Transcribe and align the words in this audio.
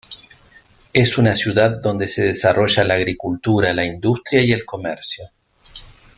Es 0.93 1.19
una 1.19 1.35
ciudad 1.35 1.79
donde 1.79 2.07
se 2.07 2.23
desarrolla 2.23 2.83
la 2.85 2.95
agricultura, 2.95 3.71
la 3.71 3.85
industria 3.85 4.41
y 4.43 4.51
el 4.51 4.65
comercio. 4.65 5.29